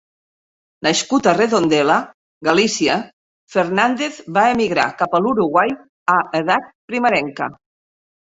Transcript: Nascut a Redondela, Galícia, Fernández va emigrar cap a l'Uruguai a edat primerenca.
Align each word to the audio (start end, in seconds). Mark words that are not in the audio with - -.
Nascut 0.85 1.27
a 1.31 1.33
Redondela, 1.39 1.97
Galícia, 2.47 2.95
Fernández 3.55 4.17
va 4.39 4.47
emigrar 4.55 4.87
cap 5.03 5.13
a 5.17 5.21
l'Uruguai 5.25 5.75
a 6.17 6.19
edat 6.43 6.69
primerenca. 6.93 7.51